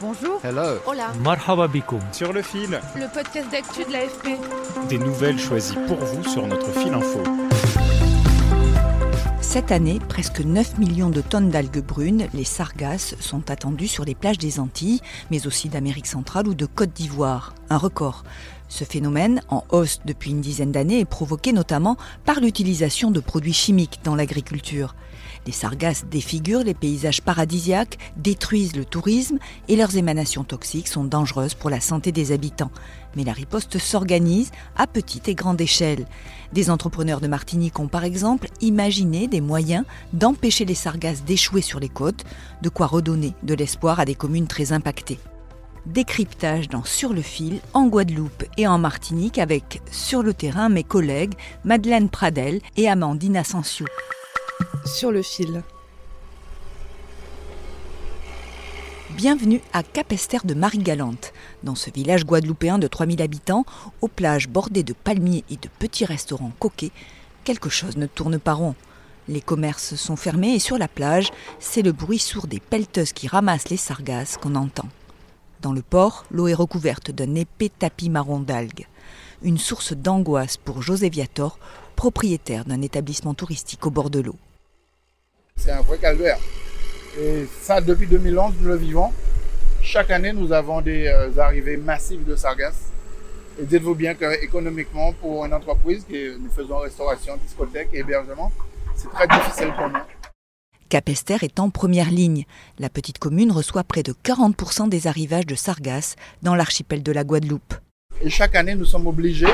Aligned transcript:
Bonjour. 0.00 0.40
Hello. 0.42 0.78
Hola. 0.86 1.12
Marhaba 1.22 1.68
bikoum. 1.68 2.00
Sur 2.12 2.32
le 2.32 2.42
fil, 2.42 2.80
Le 2.96 3.12
podcast 3.12 3.50
d'actu 3.50 3.84
de 3.84 3.92
l'AFP. 3.92 4.38
des 4.88 4.98
nouvelles 4.98 5.38
choisies 5.38 5.76
pour 5.86 5.98
vous 5.98 6.24
sur 6.24 6.46
notre 6.46 6.70
fil 6.72 6.92
info. 6.94 7.22
Cette 9.42 9.72
année, 9.72 9.98
presque 10.08 10.40
9 10.40 10.78
millions 10.78 11.10
de 11.10 11.20
tonnes 11.20 11.50
d'algues 11.50 11.82
brunes, 11.84 12.28
les 12.34 12.44
sargasses, 12.44 13.16
sont 13.20 13.50
attendues 13.50 13.88
sur 13.88 14.04
les 14.04 14.14
plages 14.14 14.38
des 14.38 14.60
Antilles, 14.60 15.00
mais 15.30 15.46
aussi 15.46 15.68
d'Amérique 15.68 16.06
centrale 16.06 16.46
ou 16.48 16.54
de 16.54 16.66
Côte 16.66 16.92
d'Ivoire. 16.92 17.54
Un 17.68 17.76
record. 17.76 18.24
Ce 18.68 18.84
phénomène, 18.84 19.42
en 19.48 19.64
hausse 19.70 19.98
depuis 20.04 20.30
une 20.30 20.40
dizaine 20.40 20.70
d'années, 20.70 21.00
est 21.00 21.04
provoqué 21.04 21.52
notamment 21.52 21.96
par 22.24 22.38
l'utilisation 22.40 23.10
de 23.10 23.18
produits 23.18 23.52
chimiques 23.52 23.98
dans 24.04 24.14
l'agriculture. 24.14 24.94
Les 25.46 25.52
sargasses 25.52 26.04
défigurent 26.10 26.64
les 26.64 26.74
paysages 26.74 27.22
paradisiaques, 27.22 27.98
détruisent 28.16 28.76
le 28.76 28.84
tourisme 28.84 29.38
et 29.68 29.76
leurs 29.76 29.96
émanations 29.96 30.44
toxiques 30.44 30.88
sont 30.88 31.04
dangereuses 31.04 31.54
pour 31.54 31.70
la 31.70 31.80
santé 31.80 32.12
des 32.12 32.32
habitants. 32.32 32.70
Mais 33.16 33.24
la 33.24 33.32
riposte 33.32 33.78
s'organise 33.78 34.50
à 34.76 34.86
petite 34.86 35.28
et 35.28 35.34
grande 35.34 35.60
échelle. 35.60 36.06
Des 36.52 36.68
entrepreneurs 36.68 37.20
de 37.20 37.26
Martinique 37.26 37.80
ont 37.80 37.88
par 37.88 38.04
exemple 38.04 38.48
imaginé 38.60 39.28
des 39.28 39.40
moyens 39.40 39.84
d'empêcher 40.12 40.64
les 40.64 40.74
sargasses 40.74 41.24
d'échouer 41.24 41.62
sur 41.62 41.80
les 41.80 41.88
côtes, 41.88 42.24
de 42.60 42.68
quoi 42.68 42.86
redonner 42.86 43.34
de 43.42 43.54
l'espoir 43.54 43.98
à 43.98 44.04
des 44.04 44.14
communes 44.14 44.46
très 44.46 44.72
impactées. 44.72 45.18
Décryptage 45.86 46.68
dans 46.68 46.84
Sur 46.84 47.14
le 47.14 47.22
fil, 47.22 47.60
en 47.72 47.86
Guadeloupe 47.86 48.44
et 48.58 48.66
en 48.66 48.78
Martinique 48.78 49.38
avec 49.38 49.80
sur 49.90 50.22
le 50.22 50.34
terrain 50.34 50.68
mes 50.68 50.84
collègues 50.84 51.34
Madeleine 51.64 52.10
Pradel 52.10 52.60
et 52.76 52.88
Amandine 52.88 53.38
Asensio. 53.38 53.86
Sur 54.84 55.10
le 55.10 55.22
fil. 55.22 55.62
Bienvenue 59.10 59.60
à 59.72 59.82
Capester 59.82 60.38
de 60.44 60.54
Marie-Galante. 60.54 61.32
Dans 61.62 61.74
ce 61.74 61.90
village 61.90 62.24
guadeloupéen 62.24 62.78
de 62.78 62.86
3000 62.86 63.22
habitants, 63.22 63.64
aux 64.00 64.08
plages 64.08 64.48
bordées 64.48 64.82
de 64.82 64.92
palmiers 64.92 65.44
et 65.50 65.56
de 65.56 65.68
petits 65.78 66.04
restaurants 66.04 66.52
coquets, 66.58 66.90
quelque 67.44 67.68
chose 67.68 67.96
ne 67.96 68.06
tourne 68.06 68.38
pas 68.38 68.54
rond. 68.54 68.74
Les 69.28 69.40
commerces 69.40 69.94
sont 69.94 70.16
fermés 70.16 70.54
et 70.54 70.58
sur 70.58 70.78
la 70.78 70.88
plage, 70.88 71.30
c'est 71.58 71.82
le 71.82 71.92
bruit 71.92 72.18
sourd 72.18 72.46
des 72.46 72.60
pelleteuses 72.60 73.12
qui 73.12 73.28
ramassent 73.28 73.70
les 73.70 73.76
sargasses 73.76 74.36
qu'on 74.36 74.56
entend. 74.56 74.88
Dans 75.62 75.72
le 75.72 75.82
port, 75.82 76.24
l'eau 76.30 76.48
est 76.48 76.54
recouverte 76.54 77.10
d'un 77.10 77.34
épais 77.34 77.70
tapis 77.70 78.10
marron 78.10 78.40
d'algues. 78.40 78.86
Une 79.42 79.58
source 79.58 79.92
d'angoisse 79.92 80.56
pour 80.56 80.82
José 80.82 81.08
Viator, 81.08 81.58
propriétaire 81.96 82.64
d'un 82.64 82.82
établissement 82.82 83.34
touristique 83.34 83.86
au 83.86 83.90
bord 83.90 84.10
de 84.10 84.20
l'eau. 84.20 84.36
C'est 85.60 85.70
un 85.72 85.82
vrai 85.82 85.98
calvaire. 85.98 86.38
Et 87.18 87.46
ça, 87.60 87.80
depuis 87.80 88.06
2011, 88.06 88.54
nous 88.60 88.68
le 88.68 88.76
vivons. 88.76 89.12
Chaque 89.82 90.10
année, 90.10 90.32
nous 90.32 90.52
avons 90.52 90.80
des 90.80 91.06
euh, 91.08 91.30
arrivées 91.38 91.76
massives 91.76 92.24
de 92.24 92.34
sargasses. 92.36 92.88
Et 93.60 93.64
dites-vous 93.64 93.94
bien 93.94 94.14
que 94.14 94.42
économiquement, 94.42 95.12
pour 95.12 95.44
une 95.44 95.52
entreprise 95.52 96.04
qui 96.08 96.16
est- 96.16 96.38
nous 96.38 96.50
faisons 96.50 96.78
restauration, 96.78 97.36
discothèque 97.36 97.88
et 97.92 97.98
hébergement, 97.98 98.50
c'est 98.94 99.10
très 99.10 99.26
difficile 99.28 99.72
pour 99.76 99.88
nous. 99.88 99.98
Capester 100.88 101.36
est 101.42 101.60
en 101.60 101.70
première 101.70 102.10
ligne. 102.10 102.44
La 102.78 102.88
petite 102.88 103.18
commune 103.18 103.52
reçoat 103.52 103.84
près 103.84 104.02
de 104.02 104.12
40% 104.12 104.88
des 104.88 105.06
arrivages 105.06 105.46
de 105.46 105.54
sargasses 105.54 106.16
dans 106.42 106.54
l'archipel 106.54 107.02
de 107.02 107.12
la 107.12 107.22
Guadeloupe. 107.24 107.74
Et 108.22 108.30
chaque 108.30 108.54
année, 108.56 108.74
nous 108.74 108.84
sommes 108.86 109.06
obligés 109.06 109.46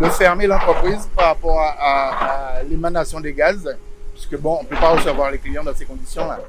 de 0.00 0.06
fermer 0.10 0.46
l'entreprise 0.46 1.08
par 1.16 1.26
rapport 1.28 1.60
à, 1.60 1.70
à- 1.70 2.56
à 2.58 2.62
l'émanation 2.64 3.20
des 3.20 3.32
gaz, 3.32 3.76
puisque 4.16 4.40
bon, 4.40 4.58
on 4.60 4.62
ne 4.62 4.68
peut 4.68 4.76
pas 4.76 4.96
recevoir 4.96 5.30
les 5.30 5.38
clients 5.38 5.62
dans 5.62 5.74
ces 5.74 5.84
conditions-là. 5.84 6.40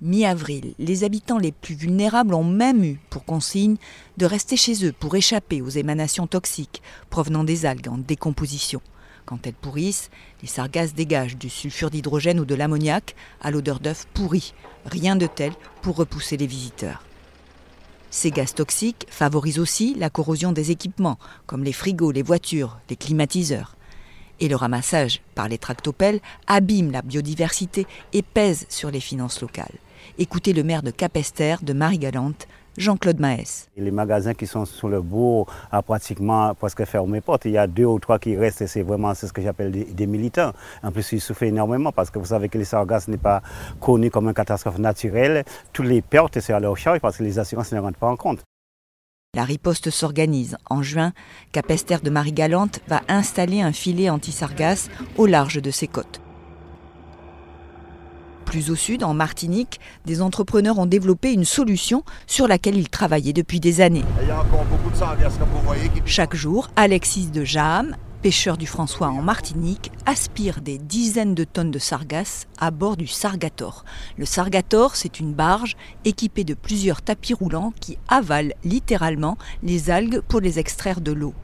Mi-avril, 0.00 0.74
les 0.78 1.04
habitants 1.04 1.38
les 1.38 1.52
plus 1.52 1.76
vulnérables 1.76 2.34
ont 2.34 2.44
même 2.44 2.84
eu 2.84 3.00
pour 3.08 3.24
consigne 3.24 3.76
de 4.18 4.26
rester 4.26 4.56
chez 4.56 4.84
eux 4.84 4.92
pour 4.92 5.14
échapper 5.14 5.62
aux 5.62 5.70
émanations 5.70 6.26
toxiques 6.26 6.82
provenant 7.08 7.44
des 7.44 7.64
algues 7.64 7.88
en 7.88 7.96
décomposition. 7.96 8.82
Quand 9.24 9.46
elles 9.46 9.54
pourrissent, 9.54 10.10
les 10.42 10.48
sargasses 10.48 10.94
dégagent 10.94 11.36
du 11.36 11.48
sulfure 11.48 11.90
d'hydrogène 11.90 12.40
ou 12.40 12.44
de 12.44 12.54
l'ammoniac 12.54 13.14
à 13.40 13.50
l'odeur 13.50 13.80
d'œuf 13.80 14.06
pourri. 14.12 14.52
Rien 14.84 15.16
de 15.16 15.26
tel 15.26 15.52
pour 15.82 15.96
repousser 15.96 16.36
les 16.36 16.46
visiteurs. 16.46 17.02
Ces 18.10 18.30
gaz 18.30 18.54
toxiques 18.54 19.06
favorisent 19.08 19.58
aussi 19.58 19.94
la 19.94 20.10
corrosion 20.10 20.52
des 20.52 20.70
équipements, 20.72 21.18
comme 21.46 21.64
les 21.64 21.72
frigos, 21.72 22.12
les 22.12 22.22
voitures, 22.22 22.78
les 22.90 22.96
climatiseurs. 22.96 23.75
Et 24.40 24.48
le 24.48 24.56
ramassage 24.56 25.20
par 25.34 25.48
les 25.48 25.58
tractopelles 25.58 26.20
abîme 26.46 26.90
la 26.90 27.02
biodiversité 27.02 27.86
et 28.12 28.22
pèse 28.22 28.66
sur 28.68 28.90
les 28.90 29.00
finances 29.00 29.40
locales. 29.40 29.78
Écoutez 30.18 30.52
le 30.52 30.62
maire 30.62 30.82
de 30.82 30.90
Capester, 30.90 31.56
de 31.62 31.72
Marie-Galante, 31.72 32.46
Jean-Claude 32.76 33.20
Maès. 33.20 33.68
Les 33.76 33.90
magasins 33.90 34.34
qui 34.34 34.46
sont 34.46 34.66
sur 34.66 34.88
le 34.88 35.00
bourg 35.00 35.46
ont 35.72 35.82
pratiquement 35.82 36.54
presque 36.54 36.84
fermé 36.84 37.20
porte. 37.20 37.46
Il 37.46 37.52
y 37.52 37.58
a 37.58 37.66
deux 37.66 37.86
ou 37.86 37.98
trois 37.98 38.18
qui 38.18 38.36
restent 38.36 38.62
et 38.62 38.66
c'est 38.66 38.82
vraiment 38.82 39.14
ce 39.14 39.26
que 39.32 39.40
j'appelle 39.40 39.70
des, 39.70 40.06
militants. 40.06 40.52
En 40.82 40.92
plus, 40.92 41.12
ils 41.12 41.20
souffrent 41.20 41.44
énormément 41.44 41.92
parce 41.92 42.10
que 42.10 42.18
vous 42.18 42.26
savez 42.26 42.48
que 42.48 42.58
les 42.58 42.64
sargasses 42.64 43.08
n'est 43.08 43.16
pas 43.16 43.42
connu 43.80 44.10
comme 44.10 44.28
une 44.28 44.34
catastrophe 44.34 44.78
naturelle. 44.78 45.44
Toutes 45.72 45.86
les 45.86 46.02
pertes, 46.02 46.40
c'est 46.40 46.52
à 46.52 46.60
leur 46.60 46.76
charge 46.76 47.00
parce 47.00 47.16
que 47.16 47.22
les 47.22 47.38
assurances 47.38 47.72
ne 47.72 47.78
rentrent 47.78 47.98
pas 47.98 48.08
en 48.10 48.16
compte. 48.16 48.40
La 49.36 49.44
riposte 49.44 49.90
s'organise. 49.90 50.56
En 50.70 50.80
juin, 50.80 51.12
Capester 51.52 51.98
de 52.02 52.08
Marie-Galante 52.08 52.80
va 52.88 53.02
installer 53.06 53.60
un 53.60 53.70
filet 53.72 54.08
anti-sargasses 54.08 54.88
au 55.18 55.26
large 55.26 55.60
de 55.60 55.70
ses 55.70 55.86
côtes. 55.86 56.22
Plus 58.46 58.70
au 58.70 58.74
sud, 58.74 59.04
en 59.04 59.12
Martinique, 59.12 59.78
des 60.06 60.22
entrepreneurs 60.22 60.78
ont 60.78 60.86
développé 60.86 61.34
une 61.34 61.44
solution 61.44 62.02
sur 62.26 62.48
laquelle 62.48 62.78
ils 62.78 62.88
travaillaient 62.88 63.34
depuis 63.34 63.60
des 63.60 63.82
années. 63.82 64.06
Il 64.22 64.28
y 64.28 64.30
a 64.30 64.40
encore 64.40 64.64
beaucoup 64.64 64.88
de 64.88 64.96
sargasses 64.96 65.36
comme 65.36 65.50
vous 65.50 65.66
voyez 65.66 65.90
qui 65.90 66.00
Chaque 66.06 66.34
jour, 66.34 66.70
Alexis 66.74 67.26
de 67.26 67.44
Jaham, 67.44 67.94
pêcheur 68.26 68.56
du 68.56 68.66
François 68.66 69.06
en 69.06 69.22
Martinique, 69.22 69.92
aspire 70.04 70.60
des 70.60 70.78
dizaines 70.78 71.36
de 71.36 71.44
tonnes 71.44 71.70
de 71.70 71.78
sargasses 71.78 72.48
à 72.58 72.72
bord 72.72 72.96
du 72.96 73.06
Sargator. 73.06 73.84
Le 74.18 74.24
Sargator, 74.24 74.96
c'est 74.96 75.20
une 75.20 75.32
barge 75.32 75.76
équipée 76.04 76.42
de 76.42 76.54
plusieurs 76.54 77.02
tapis 77.02 77.34
roulants 77.34 77.72
qui 77.80 77.98
avalent 78.08 78.52
littéralement 78.64 79.38
les 79.62 79.90
algues 79.90 80.22
pour 80.22 80.40
les 80.40 80.58
extraire 80.58 81.00
de 81.00 81.12
l'eau. 81.12 81.34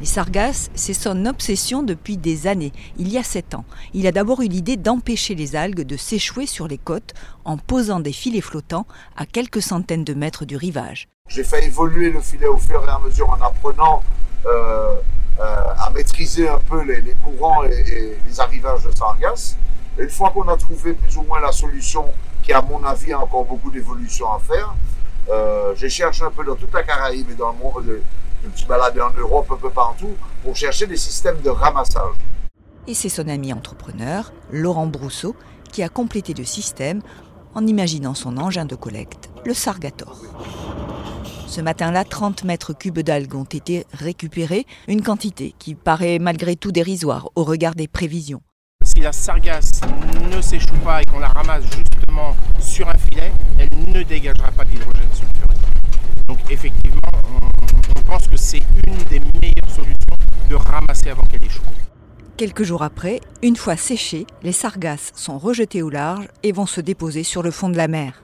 Les 0.00 0.06
sargasses, 0.06 0.70
c'est 0.74 0.94
son 0.94 1.26
obsession 1.26 1.82
depuis 1.82 2.16
des 2.16 2.46
années. 2.46 2.72
Il 2.96 3.12
y 3.12 3.18
a 3.18 3.22
sept 3.22 3.54
ans, 3.54 3.66
il 3.92 4.06
a 4.06 4.12
d'abord 4.12 4.40
eu 4.40 4.48
l'idée 4.48 4.78
d'empêcher 4.78 5.34
les 5.34 5.56
algues 5.56 5.82
de 5.82 5.98
s'échouer 5.98 6.46
sur 6.46 6.68
les 6.68 6.78
côtes 6.78 7.12
en 7.44 7.58
posant 7.58 8.00
des 8.00 8.14
filets 8.14 8.40
flottants 8.40 8.86
à 9.14 9.26
quelques 9.26 9.60
centaines 9.60 10.04
de 10.04 10.14
mètres 10.14 10.46
du 10.46 10.56
rivage. 10.56 11.08
J'ai 11.28 11.44
fait 11.44 11.66
évoluer 11.66 12.10
le 12.10 12.22
filet 12.22 12.46
au 12.46 12.56
fur 12.56 12.82
et 12.82 12.90
à 12.90 12.98
mesure 12.98 13.28
en 13.28 13.44
apprenant 13.44 14.02
à 14.46 15.90
maîtriser 15.94 16.48
un 16.48 16.58
peu 16.58 16.82
les, 16.82 17.14
courants 17.24 17.64
et, 17.64 18.18
les 18.26 18.40
arrivages 18.40 18.84
de 18.84 18.96
sargasses. 18.96 19.56
Une 19.98 20.08
fois 20.08 20.30
qu'on 20.30 20.48
a 20.48 20.56
trouvé 20.56 20.94
plus 20.94 21.16
ou 21.16 21.22
moins 21.22 21.40
la 21.40 21.52
solution, 21.52 22.06
qui 22.42 22.52
à 22.52 22.62
mon 22.62 22.82
avis 22.84 23.12
a 23.12 23.20
encore 23.20 23.44
beaucoup 23.44 23.70
d'évolution 23.70 24.32
à 24.32 24.38
faire, 24.38 24.74
euh, 25.30 25.72
je 25.76 25.86
cherche 25.86 26.22
un 26.22 26.30
peu 26.30 26.44
dans 26.44 26.56
toute 26.56 26.72
la 26.72 26.82
Caraïbe 26.82 27.30
et 27.30 27.34
dans 27.34 27.52
le 27.52 27.58
monde, 27.58 27.84
je 28.42 28.48
me 28.48 28.56
suis 28.56 28.66
baladé 28.66 29.00
en 29.00 29.12
Europe 29.12 29.46
un 29.52 29.56
peu 29.56 29.70
partout 29.70 30.16
pour 30.42 30.56
chercher 30.56 30.86
des 30.86 30.96
systèmes 30.96 31.40
de 31.42 31.50
ramassage. 31.50 32.16
Et 32.88 32.94
c'est 32.94 33.08
son 33.08 33.28
ami 33.28 33.52
entrepreneur, 33.52 34.32
Laurent 34.50 34.86
Brousseau, 34.86 35.36
qui 35.70 35.82
a 35.82 35.88
complété 35.88 36.34
le 36.34 36.44
système 36.44 37.00
en 37.54 37.66
imaginant 37.66 38.14
son 38.14 38.36
engin 38.38 38.64
de 38.64 38.74
collecte, 38.74 39.30
le 39.44 39.54
Sargator. 39.54 40.20
Ce 41.52 41.60
matin-là, 41.60 42.04
30 42.04 42.44
mètres 42.44 42.72
cubes 42.72 43.00
d'algues 43.00 43.34
ont 43.34 43.44
été 43.44 43.84
récupérés, 43.92 44.64
une 44.88 45.02
quantité 45.02 45.54
qui 45.58 45.74
paraît 45.74 46.18
malgré 46.18 46.56
tout 46.56 46.72
dérisoire 46.72 47.28
au 47.34 47.44
regard 47.44 47.74
des 47.74 47.88
prévisions. 47.88 48.40
Si 48.82 49.02
la 49.02 49.12
sargasse 49.12 49.82
ne 50.30 50.40
s'échoue 50.40 50.78
pas 50.82 51.02
et 51.02 51.04
qu'on 51.04 51.18
la 51.18 51.28
ramasse 51.28 51.64
justement 51.64 52.34
sur 52.58 52.88
un 52.88 52.96
filet, 52.96 53.30
elle 53.58 53.68
ne 53.86 54.02
dégagera 54.02 54.50
pas 54.52 54.64
d'hydrogène 54.64 55.12
sulfuré. 55.12 55.54
Donc 56.26 56.38
effectivement, 56.48 57.10
on, 57.24 57.98
on 57.98 58.02
pense 58.02 58.26
que 58.28 58.38
c'est 58.38 58.62
une 58.86 58.96
des 59.10 59.20
meilleures 59.20 59.68
solutions 59.68 60.16
de 60.48 60.54
ramasser 60.54 61.10
avant 61.10 61.24
qu'elle 61.24 61.44
échoue. 61.44 61.60
Quelques 62.38 62.62
jours 62.62 62.82
après, 62.82 63.20
une 63.42 63.56
fois 63.56 63.76
séchés, 63.76 64.26
les 64.42 64.52
sargasses 64.52 65.12
sont 65.14 65.36
rejetés 65.36 65.82
au 65.82 65.90
large 65.90 66.28
et 66.44 66.52
vont 66.52 66.64
se 66.64 66.80
déposer 66.80 67.24
sur 67.24 67.42
le 67.42 67.50
fond 67.50 67.68
de 67.68 67.76
la 67.76 67.88
mer. 67.88 68.22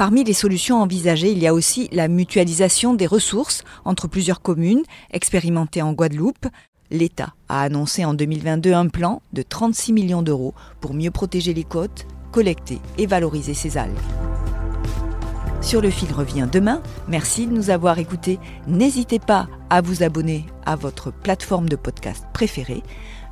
Parmi 0.00 0.24
les 0.24 0.32
solutions 0.32 0.80
envisagées, 0.80 1.30
il 1.30 1.36
y 1.40 1.46
a 1.46 1.52
aussi 1.52 1.90
la 1.92 2.08
mutualisation 2.08 2.94
des 2.94 3.06
ressources 3.06 3.64
entre 3.84 4.08
plusieurs 4.08 4.40
communes 4.40 4.82
expérimentées 5.10 5.82
en 5.82 5.92
Guadeloupe. 5.92 6.46
L'État 6.90 7.34
a 7.50 7.60
annoncé 7.60 8.06
en 8.06 8.14
2022 8.14 8.72
un 8.72 8.88
plan 8.88 9.20
de 9.34 9.42
36 9.42 9.92
millions 9.92 10.22
d'euros 10.22 10.54
pour 10.80 10.94
mieux 10.94 11.10
protéger 11.10 11.52
les 11.52 11.64
côtes, 11.64 12.06
collecter 12.32 12.78
et 12.96 13.04
valoriser 13.04 13.52
ces 13.52 13.76
algues. 13.76 13.92
Sur 15.60 15.82
le 15.82 15.90
fil 15.90 16.10
revient 16.14 16.48
demain. 16.50 16.82
Merci 17.06 17.46
de 17.46 17.52
nous 17.52 17.68
avoir 17.68 17.98
écoutés. 17.98 18.38
N'hésitez 18.66 19.18
pas 19.18 19.48
à 19.68 19.82
vous 19.82 20.02
abonner 20.02 20.46
à 20.64 20.76
votre 20.76 21.12
plateforme 21.12 21.68
de 21.68 21.76
podcast 21.76 22.24
préférée. 22.32 22.82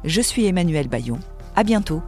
Je 0.04 0.20
suis 0.20 0.44
Emmanuel 0.44 0.88
Bayon. 0.88 1.18
À 1.56 1.64
bientôt. 1.64 2.02